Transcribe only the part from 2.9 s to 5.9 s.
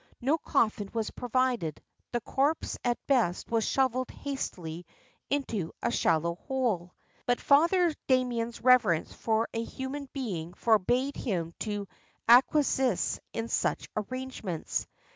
best was shoveled hastily into